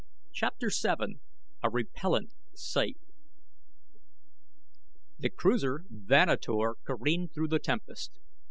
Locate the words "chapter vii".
0.33-1.19